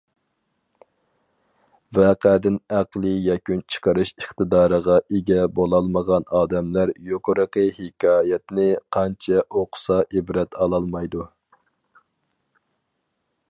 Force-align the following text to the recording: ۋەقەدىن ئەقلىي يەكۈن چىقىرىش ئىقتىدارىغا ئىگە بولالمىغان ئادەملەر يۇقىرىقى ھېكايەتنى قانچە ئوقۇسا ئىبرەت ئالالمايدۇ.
ۋەقەدىن 1.97 2.55
ئەقلىي 2.77 3.19
يەكۈن 3.25 3.61
چىقىرىش 3.73 4.11
ئىقتىدارىغا 4.21 4.95
ئىگە 5.17 5.45
بولالمىغان 5.59 6.25
ئادەملەر 6.39 6.93
يۇقىرىقى 7.11 7.67
ھېكايەتنى 7.77 8.67
قانچە 8.99 9.45
ئوقۇسا 9.45 10.01
ئىبرەت 10.09 10.59
ئالالمايدۇ. 10.65 11.29